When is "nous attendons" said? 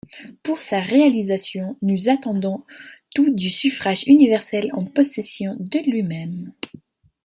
1.83-2.63